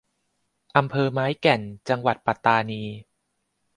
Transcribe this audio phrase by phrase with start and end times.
[0.77, 2.81] อำเภอไม้แก่น จังหวัดปัตตานี